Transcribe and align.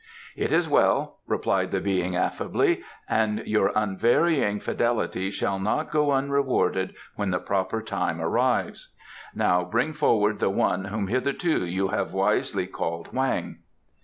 "It 0.35 0.51
is 0.51 0.67
well," 0.67 1.19
replied 1.27 1.69
the 1.69 1.79
Being 1.79 2.15
affably; 2.15 2.81
"and 3.07 3.43
your 3.45 3.71
unvarying 3.75 4.59
fidelity 4.59 5.29
shall 5.29 5.59
not 5.59 5.91
go 5.91 6.09
unrewarded 6.11 6.95
when 7.17 7.29
the 7.29 7.37
proper 7.37 7.83
time 7.83 8.19
arrives. 8.19 8.89
Now 9.35 9.63
bring 9.63 9.93
forward 9.93 10.39
the 10.39 10.49
one 10.49 10.85
whom 10.85 11.05
hitherto 11.07 11.67
you 11.67 11.89
have 11.89 12.13
wisely 12.13 12.65
called 12.65 13.09
Hoang." 13.09 13.57